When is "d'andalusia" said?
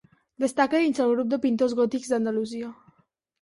2.15-2.73